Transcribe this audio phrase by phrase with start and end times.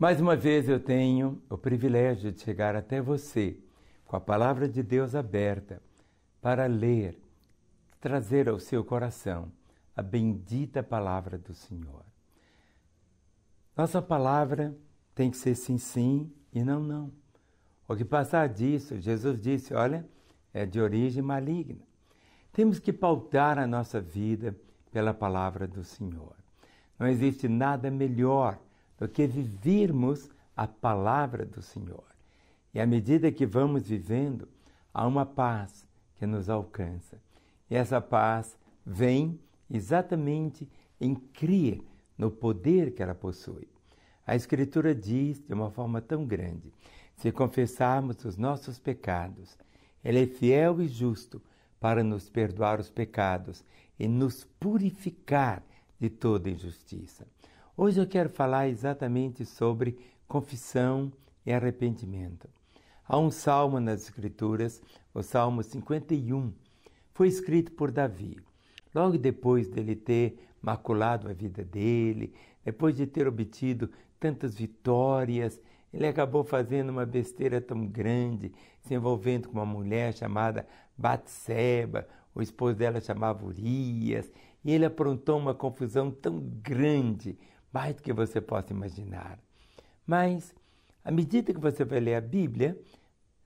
[0.00, 3.58] Mais uma vez eu tenho o privilégio de chegar até você
[4.06, 5.82] com a palavra de Deus aberta
[6.40, 7.20] para ler,
[8.00, 9.52] trazer ao seu coração
[9.94, 12.02] a bendita palavra do Senhor.
[13.76, 14.74] Nossa palavra
[15.14, 17.12] tem que ser sim, sim e não, não.
[17.86, 20.08] O que passar disso, Jesus disse, olha,
[20.54, 21.82] é de origem maligna.
[22.54, 24.56] Temos que pautar a nossa vida
[24.90, 26.34] pela palavra do Senhor.
[26.98, 28.58] Não existe nada melhor
[29.00, 32.04] do que vivermos a palavra do Senhor.
[32.74, 34.46] E à medida que vamos vivendo,
[34.92, 35.86] há uma paz
[36.16, 37.18] que nos alcança.
[37.70, 39.40] E essa paz vem
[39.70, 40.68] exatamente
[41.00, 41.82] em crer
[42.16, 43.66] no poder que ela possui.
[44.26, 46.70] A Escritura diz de uma forma tão grande:
[47.16, 49.56] se confessarmos os nossos pecados,
[50.04, 51.40] Ele é fiel e justo
[51.80, 53.64] para nos perdoar os pecados
[53.98, 55.62] e nos purificar
[55.98, 57.26] de toda injustiça.
[57.82, 61.10] Hoje eu quero falar exatamente sobre confissão
[61.46, 62.46] e arrependimento.
[63.08, 64.82] Há um salmo nas Escrituras,
[65.14, 66.52] o Salmo 51,
[67.14, 68.36] foi escrito por Davi.
[68.94, 73.88] Logo depois dele ter maculado a vida dele, depois de ter obtido
[74.20, 75.58] tantas vitórias,
[75.90, 80.66] ele acabou fazendo uma besteira tão grande, se envolvendo com uma mulher chamada
[80.98, 84.30] Batseba, o esposo dela chamava Urias,
[84.62, 87.38] e ele aprontou uma confusão tão grande,
[87.72, 89.38] mais do que você possa imaginar.
[90.06, 90.54] Mas,
[91.04, 92.78] à medida que você vai ler a Bíblia,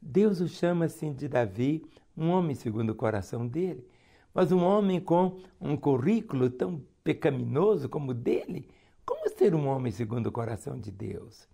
[0.01, 1.85] Deus o chama assim de Davi,
[2.17, 3.87] um homem segundo o coração dele,
[4.33, 8.69] mas um homem com um currículo tão pecaminoso como o dele.
[9.05, 11.47] Como ser um homem segundo o coração de Deus?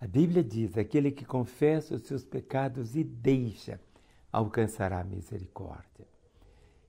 [0.00, 3.80] A Bíblia diz: aquele que confessa os seus pecados e deixa,
[4.32, 6.06] alcançará misericórdia.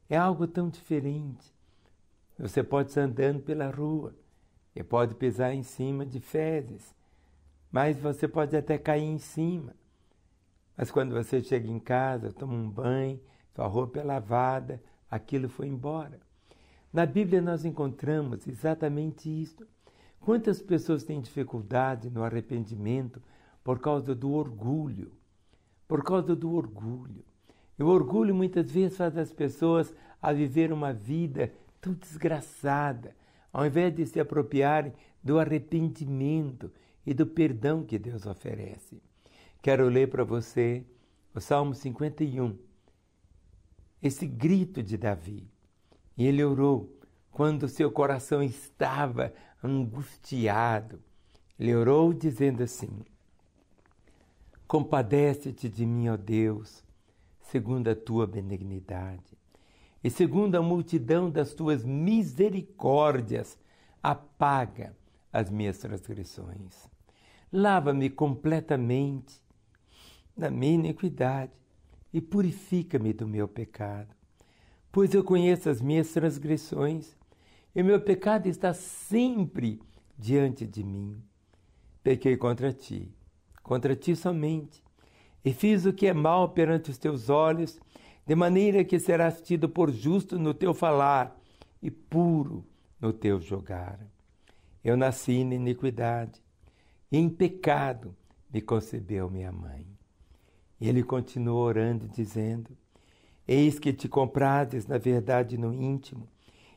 [0.10, 1.54] É algo tão diferente.
[2.40, 4.16] Você pode estar andando pela rua
[4.74, 6.96] e pode pisar em cima de fezes,
[7.70, 9.76] mas você pode até cair em cima.
[10.78, 13.20] Mas quando você chega em casa, toma um banho,
[13.54, 16.18] sua roupa é lavada, aquilo foi embora.
[16.94, 19.68] Na Bíblia nós encontramos exatamente isso.
[20.22, 23.22] Quantas pessoas têm dificuldade no arrependimento
[23.62, 25.12] por causa do orgulho?
[25.86, 27.26] Por causa do orgulho.
[27.78, 31.52] E o orgulho muitas vezes faz as pessoas a viver uma vida
[31.82, 33.16] tão desgraçada,
[33.52, 36.72] ao invés de se apropriarem do arrependimento
[37.06, 39.02] e do perdão que Deus oferece.
[39.62, 40.86] Quero ler para você
[41.34, 42.58] o Salmo 51,
[44.02, 45.48] esse grito de Davi.
[46.18, 46.98] E ele orou
[47.32, 51.02] quando seu coração estava angustiado.
[51.58, 53.04] Ele orou dizendo assim:
[54.68, 56.84] Compadece-te de mim, ó Deus,
[57.42, 59.39] segundo a tua benignidade
[60.04, 63.58] e segundo a multidão das tuas misericórdias,
[64.02, 64.96] apaga
[65.32, 66.88] as minhas transgressões.
[67.52, 69.42] Lava-me completamente
[70.36, 71.52] da minha iniquidade
[72.14, 74.16] e purifica-me do meu pecado.
[74.92, 77.16] Pois eu conheço as minhas transgressões
[77.76, 79.80] e meu pecado está sempre
[80.18, 81.22] diante de mim.
[82.02, 83.14] Pequei contra ti,
[83.62, 84.84] contra ti somente,
[85.44, 87.80] e fiz o que é mal perante os teus olhos
[88.30, 91.36] de maneira que serás tido por justo no teu falar
[91.82, 92.64] e puro
[93.02, 94.00] no teu jogar.
[94.84, 96.40] Eu nasci na iniquidade,
[97.12, 98.16] e em pecado
[98.54, 99.84] me concebeu minha mãe.
[100.80, 102.70] E ele continuou orando, dizendo:
[103.48, 106.28] Eis que te comprades na verdade no íntimo,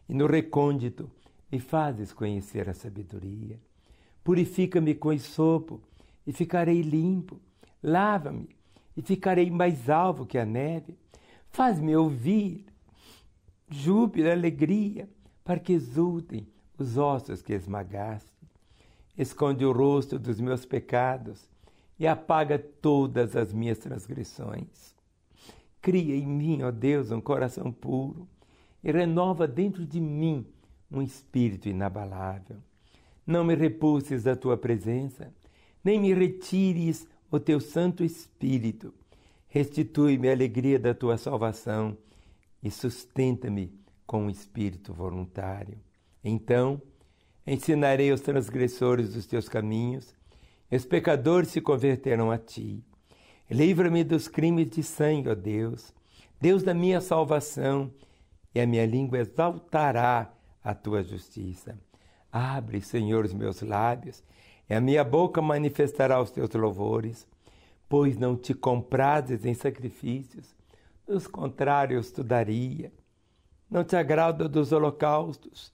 [0.09, 1.11] e no recôndito
[1.51, 3.61] me fazes conhecer a sabedoria.
[4.25, 5.83] Purifica-me com sopo,
[6.27, 7.39] e ficarei limpo.
[7.83, 8.49] Lava-me,
[8.97, 11.02] e ficarei mais alvo que a neve.
[11.53, 12.65] Faz-me ouvir
[13.69, 15.07] júbilo, alegria,
[15.45, 16.49] para que exultem
[16.79, 18.33] os ossos que esmagaste.
[19.19, 21.47] Esconde o rosto dos meus pecados
[21.99, 24.95] e apaga todas as minhas transgressões.
[25.83, 28.27] Cria em mim, ó Deus, um coração puro
[28.83, 30.47] e renova dentro de mim
[30.91, 32.57] um espírito inabalável.
[33.27, 35.31] Não me repulses da tua presença,
[35.85, 38.95] nem me retires o teu Santo Espírito.
[39.55, 41.95] Restitui-me a alegria da tua salvação
[42.63, 43.71] e sustenta-me
[44.07, 45.79] com um espírito voluntário.
[46.25, 46.81] Então,
[47.47, 50.15] ensinarei aos transgressores os teus caminhos,
[50.71, 52.83] e os pecadores se converterão a ti.
[53.51, 55.93] Livra-me dos crimes de sangue, ó Deus,
[56.41, 57.93] Deus da minha salvação,
[58.55, 60.33] e a minha língua exaltará
[60.65, 61.79] a tua justiça.
[62.33, 64.25] Abre, Senhor, os meus lábios,
[64.67, 67.31] e a minha boca manifestará os teus louvores
[67.93, 70.57] pois não te comprases em sacrifícios,
[71.07, 72.91] dos contrários tu daria.
[73.71, 75.71] Não te agrada dos holocaustos,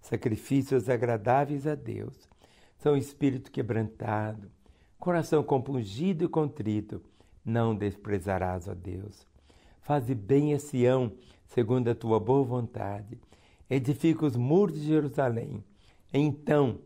[0.00, 2.26] sacrifícios agradáveis a Deus.
[2.78, 4.50] são espírito quebrantado,
[4.98, 7.02] coração compungido e contrito,
[7.44, 9.26] não desprezarás, ó Deus.
[9.82, 11.12] Faze bem a Sião,
[11.44, 13.20] segundo a tua boa vontade.
[13.68, 15.62] Edifica os muros de Jerusalém.
[16.10, 16.78] Então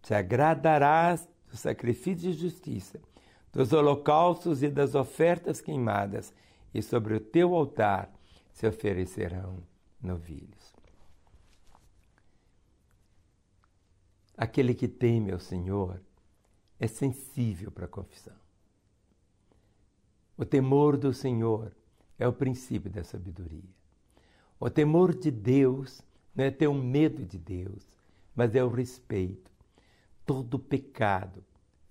[0.00, 2.98] te agradarás do sacrifício de justiça,
[3.52, 6.32] dos holocaustos e das ofertas queimadas,
[6.72, 8.12] e sobre o teu altar
[8.52, 9.62] se oferecerão
[10.00, 10.74] novilhos.
[14.36, 16.00] Aquele que teme ao Senhor
[16.78, 18.36] é sensível para a confissão.
[20.36, 21.72] O temor do Senhor
[22.18, 23.68] é o princípio da sabedoria.
[24.60, 26.00] O temor de Deus
[26.34, 27.84] não é ter um medo de Deus,
[28.34, 29.50] mas é o respeito.
[30.24, 31.44] Todo pecado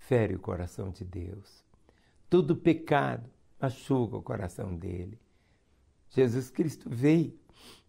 [0.07, 1.65] fere o coração de Deus.
[2.29, 5.19] Todo pecado machuca o coração dele.
[6.09, 7.37] Jesus Cristo veio,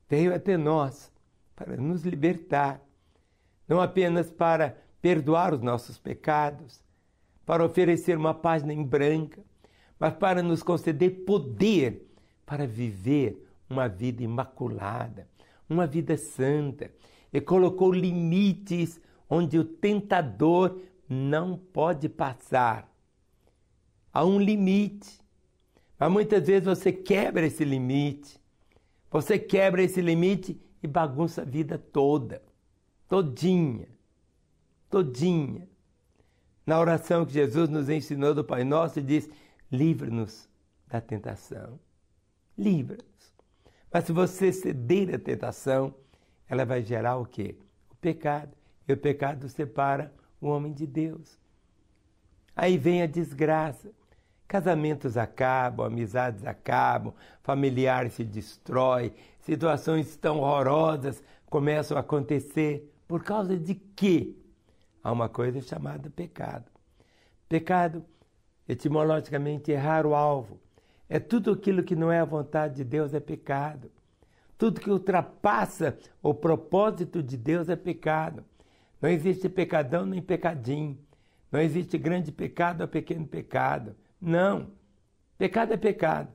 [0.08, 1.12] veio até nós
[1.54, 2.82] para nos libertar,
[3.68, 6.82] não apenas para perdoar os nossos pecados,
[7.46, 9.40] para oferecer uma página em branca,
[9.98, 12.04] mas para nos conceder poder
[12.44, 15.28] para viver uma vida imaculada,
[15.70, 16.90] uma vida santa.
[17.32, 22.88] E colocou limites onde o tentador não pode passar.
[24.12, 25.18] Há um limite.
[25.98, 28.38] Mas muitas vezes você quebra esse limite.
[29.10, 32.42] Você quebra esse limite e bagunça a vida toda.
[33.08, 33.88] Todinha.
[34.90, 35.68] Todinha.
[36.66, 39.28] Na oração que Jesus nos ensinou do Pai Nosso, diz:
[39.72, 40.48] livra-nos
[40.86, 41.80] da tentação.
[42.56, 43.04] Livra-nos.
[43.90, 45.94] Mas se você ceder à tentação,
[46.46, 47.56] ela vai gerar o quê?
[47.90, 48.52] O pecado.
[48.86, 51.38] E o pecado separa o homem de Deus.
[52.54, 53.90] Aí vem a desgraça.
[54.46, 57.12] Casamentos acabam, amizades acabam,
[57.42, 62.90] familiares se destrói, situações tão horrorosas começam a acontecer.
[63.06, 64.34] Por causa de quê?
[65.04, 66.64] Há uma coisa chamada pecado.
[67.48, 68.04] Pecado,
[68.66, 70.58] etimologicamente, errar o alvo.
[71.08, 73.90] É tudo aquilo que não é a vontade de Deus é pecado.
[74.58, 78.44] Tudo que ultrapassa o propósito de Deus é pecado.
[79.00, 80.98] Não existe pecadão nem pecadinho.
[81.50, 83.94] Não existe grande pecado ou pequeno pecado.
[84.20, 84.70] Não.
[85.36, 86.28] Pecado é pecado.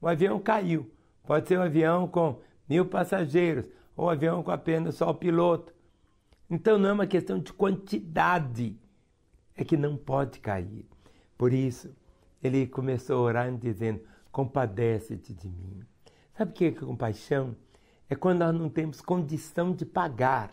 [0.00, 0.90] O avião caiu.
[1.24, 5.74] Pode ser um avião com mil passageiros ou um avião com apenas só o piloto.
[6.48, 8.78] Então não é uma questão de quantidade,
[9.56, 10.86] é que não pode cair.
[11.36, 11.94] Por isso,
[12.42, 15.82] ele começou a orar dizendo: Compadece-te de mim.
[16.36, 17.56] Sabe o que é compaixão?
[18.08, 20.50] É quando nós não temos condição de pagar.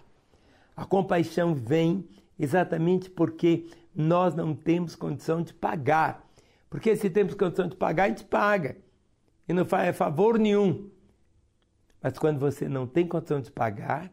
[0.76, 6.28] A compaixão vem exatamente porque nós não temos condição de pagar.
[6.70, 8.78] Porque se temos condição de pagar, a gente paga.
[9.48, 10.90] E não faz favor nenhum.
[12.02, 14.12] Mas quando você não tem condição de pagar,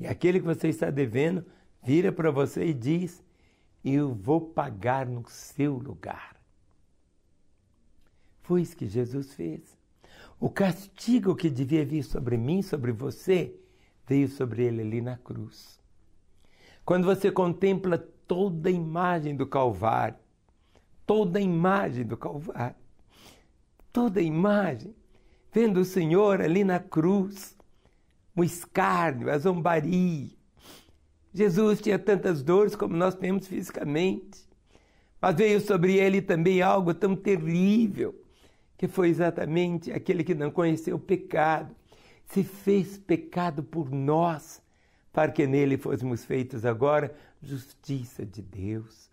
[0.00, 1.44] e aquele que você está devendo
[1.82, 3.22] vira para você e diz:
[3.84, 6.36] Eu vou pagar no seu lugar.
[8.40, 9.76] Foi isso que Jesus fez.
[10.40, 13.54] O castigo que devia vir sobre mim, sobre você,
[14.08, 15.78] veio sobre ele ali na cruz.
[16.84, 20.18] Quando você contempla toda a imagem do Calvário,
[21.06, 22.76] toda a imagem do Calvário,
[23.92, 24.94] toda a imagem,
[25.52, 27.54] vendo o Senhor ali na cruz,
[28.34, 30.30] o escárnio, a zombaria.
[31.34, 34.48] Jesus tinha tantas dores como nós temos fisicamente,
[35.20, 38.14] mas veio sobre ele também algo tão terrível,
[38.78, 41.74] que foi exatamente aquele que não conheceu o pecado,
[42.28, 44.62] se fez pecado por nós,
[45.12, 49.10] para que nele fôssemos feitos agora justiça de Deus.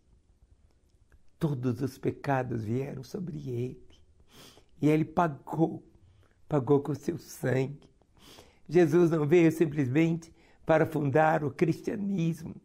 [1.40, 3.82] Todos os pecados vieram sobre ele,
[4.82, 5.84] e ele pagou,
[6.48, 7.96] pagou com seu sangue
[8.68, 10.34] Jesus não veio simplesmente
[10.66, 12.56] para fundar o cristianismo,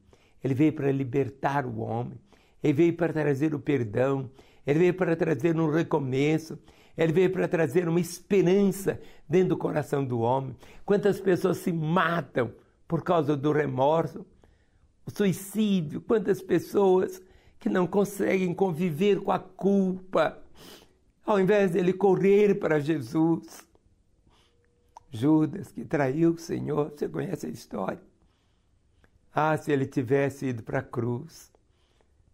[0.42, 2.18] ele veio para libertar o homem,
[2.62, 4.30] ele veio para trazer o perdão,
[4.66, 6.58] ele veio para trazer um recomeço,
[6.96, 10.54] ele veio para trazer uma esperança dentro do coração do homem.
[10.84, 12.52] Quantas pessoas se matam
[12.86, 14.26] por causa do remorso,
[15.06, 17.22] o suicídio, quantas pessoas
[17.58, 20.38] que não conseguem conviver com a culpa,
[21.24, 23.68] ao invés de ele correr para Jesus
[25.12, 28.00] Judas, que traiu o Senhor, você conhece a história.
[29.34, 31.50] Ah, se ele tivesse ido para a cruz,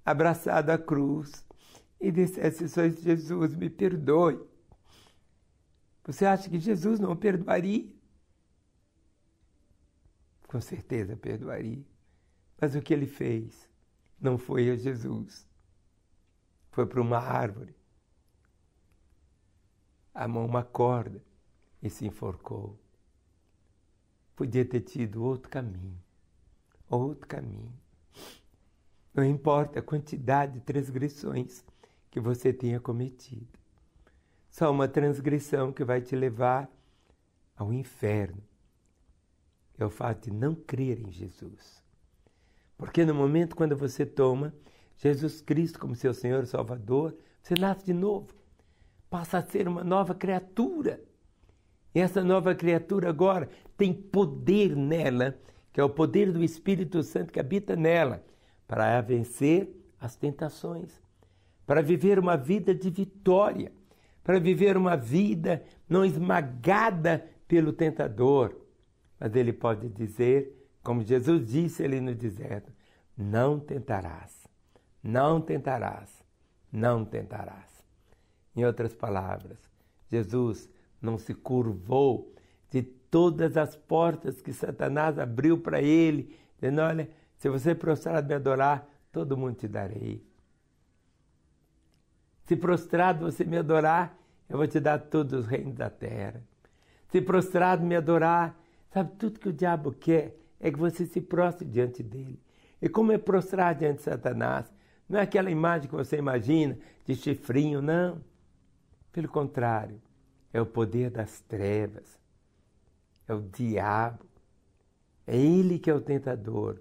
[0.05, 1.46] abraçado a cruz
[2.01, 4.41] e dissesse: Só Jesus, me perdoe.
[6.05, 7.93] Você acha que Jesus não perdoaria?
[10.47, 11.85] Com certeza perdoaria.
[12.61, 13.69] Mas o que ele fez
[14.21, 15.47] não foi a Jesus.
[16.71, 17.75] Foi para uma árvore,
[20.13, 21.25] amou uma corda
[21.83, 22.79] e se enforcou.
[24.35, 25.99] Podia ter tido outro caminho,
[26.89, 27.73] outro caminho.
[29.15, 31.65] Não importa a quantidade de transgressões
[32.17, 33.47] que você tenha cometido.
[34.49, 36.67] Só uma transgressão que vai te levar
[37.55, 38.43] ao inferno.
[39.77, 41.85] É o fato de não crer em Jesus.
[42.79, 44.55] Porque no momento quando você toma
[44.97, 48.29] Jesus Cristo como seu Senhor e Salvador, você nasce de novo.
[49.11, 51.05] Passa a ser uma nova criatura.
[51.95, 55.39] E essa nova criatura agora tem poder nela,
[55.71, 58.25] que é o poder do Espírito Santo que habita nela,
[58.67, 59.69] para vencer
[60.01, 61.05] as tentações,
[61.67, 63.73] para viver uma vida de vitória,
[64.23, 68.57] para viver uma vida não esmagada pelo tentador.
[69.19, 72.73] Mas ele pode dizer, como Jesus disse ali no deserto:
[73.17, 74.47] não tentarás
[75.07, 76.11] não tentarás,
[76.71, 77.85] não tentarás.
[78.55, 79.59] Em outras palavras,
[80.09, 80.69] Jesus
[81.01, 82.35] não se curvou
[82.71, 88.35] de todas as portas que Satanás abriu para ele, dizendo: Olha, se você prostrado me
[88.35, 90.27] adorar, todo mundo te darei.
[92.47, 94.17] Se prostrado você me adorar,
[94.49, 96.43] eu vou te dar todos os reinos da terra.
[97.09, 98.57] Se prostrado me adorar,
[98.93, 102.41] sabe, tudo que o diabo quer é que você se prostre diante dele.
[102.81, 104.73] E como é prostrar diante de Satanás?
[105.09, 108.21] Não é aquela imagem que você imagina de chifrinho, não.
[109.13, 110.01] Pelo contrário,
[110.53, 112.19] é o poder das trevas,
[113.27, 114.25] é o diabo,
[115.27, 116.79] é ele que é o tentador,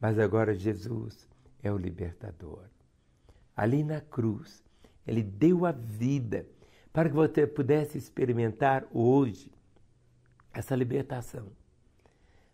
[0.00, 1.28] mas agora Jesus
[1.62, 2.64] é o libertador.
[3.56, 4.63] Ali na cruz,
[5.06, 6.46] ele deu a vida
[6.92, 9.50] para que você pudesse experimentar hoje
[10.52, 11.48] essa libertação.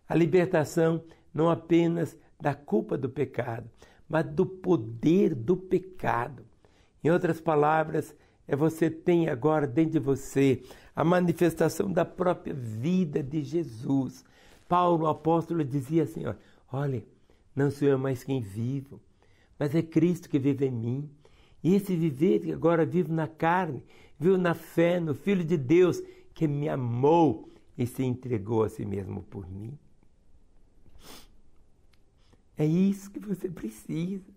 [0.07, 1.03] A libertação
[1.33, 3.69] não apenas da culpa do pecado,
[4.09, 6.43] mas do poder do pecado.
[7.03, 8.15] Em outras palavras,
[8.47, 10.63] é você tem agora dentro de você
[10.95, 14.25] a manifestação da própria vida de Jesus.
[14.67, 16.23] Paulo, apóstolo, dizia assim:
[16.71, 17.03] olha,
[17.55, 18.99] não sou eu mais quem vivo,
[19.57, 21.09] mas é Cristo que vive em mim.
[21.63, 23.83] E esse viver que agora vivo na carne,
[24.19, 26.01] vivo na fé no Filho de Deus
[26.33, 29.77] que me amou e se entregou a si mesmo por mim.
[32.57, 34.31] É isso que você precisa.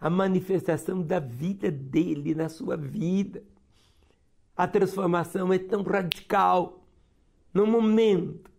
[0.00, 3.42] A manifestação da vida dele na sua vida.
[4.56, 6.84] A transformação é tão radical
[7.52, 8.50] no momento,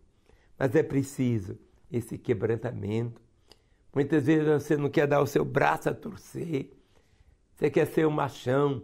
[0.58, 1.58] mas é preciso
[1.90, 3.20] esse quebrantamento.
[3.94, 6.70] Muitas vezes você não quer dar o seu braço a torcer,
[7.54, 8.82] você quer ser um machão,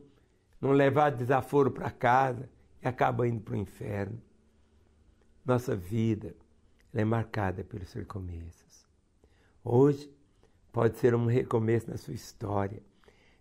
[0.60, 2.48] não levar desaforo para casa
[2.82, 4.20] e acaba indo para o inferno.
[5.44, 6.34] Nossa vida
[6.94, 8.86] é marcada pelos recomeços.
[9.64, 10.10] Hoje
[10.72, 12.82] pode ser um recomeço na sua história.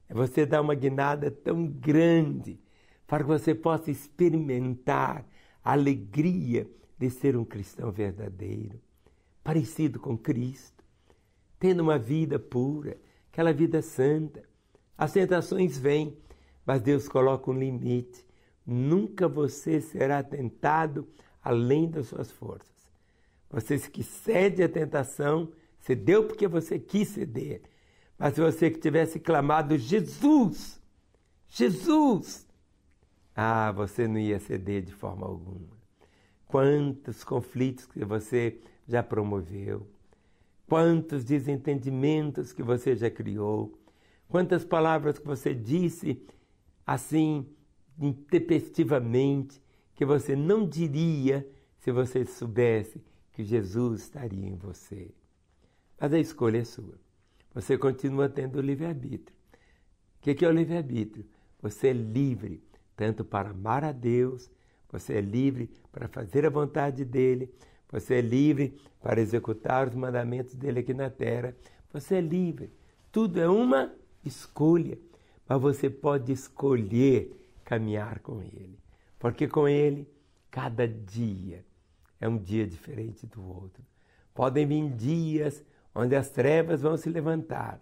[0.08, 2.60] É você dar uma guinada tão grande
[3.06, 5.26] para que você possa experimentar
[5.64, 6.68] a alegria
[6.98, 8.80] de ser um cristão verdadeiro,
[9.44, 10.84] parecido com Cristo,
[11.60, 12.98] tendo uma vida pura,
[13.32, 14.49] aquela vida santa.
[15.00, 16.18] As tentações vêm,
[16.66, 18.26] mas Deus coloca um limite.
[18.66, 21.08] Nunca você será tentado
[21.42, 22.70] além das suas forças.
[23.50, 27.62] Você que cede à tentação, Cedeu porque você quis ceder.
[28.18, 30.80] Mas se você que tivesse clamado Jesus,
[31.48, 32.48] Jesus,
[33.36, 35.80] ah, você não ia ceder de forma alguma.
[36.46, 39.88] Quantos conflitos que você já promoveu,
[40.68, 43.79] quantos desentendimentos que você já criou,
[44.30, 46.24] quantas palavras que você disse
[46.86, 47.46] assim,
[48.00, 49.62] intempestivamente,
[49.94, 51.46] que você não diria
[51.80, 55.12] se você soubesse que Jesus estaria em você.
[56.00, 56.96] Mas a escolha é sua.
[57.54, 59.36] Você continua tendo o livre-arbítrio.
[60.18, 61.26] O que é o livre-arbítrio?
[61.62, 62.64] Você é livre
[62.96, 64.50] tanto para amar a Deus,
[64.92, 67.54] você é livre para fazer a vontade dele,
[67.92, 71.56] você é livre para executar os mandamentos dele aqui na terra.
[71.92, 72.72] Você é livre.
[73.12, 73.92] Tudo é uma
[74.24, 74.98] escolha.
[75.48, 78.80] Mas você pode escolher caminhar com ele.
[79.18, 80.08] Porque com ele,
[80.50, 81.66] cada dia
[82.20, 83.84] é um dia diferente do outro.
[84.34, 87.82] Podem vir dias onde as trevas vão se levantar.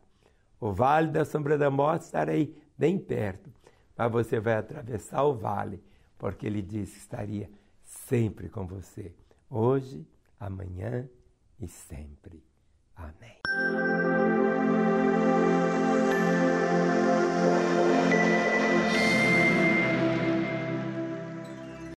[0.60, 3.52] O vale da sombra da morte estará aí bem perto,
[3.96, 5.84] mas você vai atravessar o vale,
[6.18, 7.50] porque ele disse que estaria
[7.84, 9.14] sempre com você,
[9.50, 10.06] hoje,
[10.40, 11.08] amanhã
[11.60, 12.44] e sempre.
[12.96, 13.97] Amém.